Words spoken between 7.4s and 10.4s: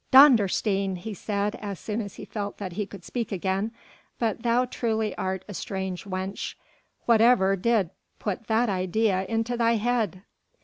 did put that idea into thy head?"